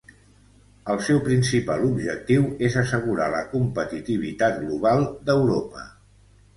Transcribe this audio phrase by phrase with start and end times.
[0.93, 5.91] El seu principal objectiu és assegurar la competitivitat global d'Europa.